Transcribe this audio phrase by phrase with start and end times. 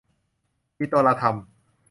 [0.77, 1.35] ปิโตรลาทัม